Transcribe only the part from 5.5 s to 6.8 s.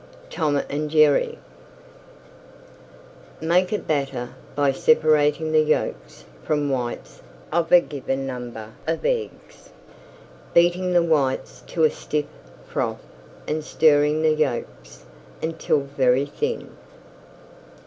the yolks from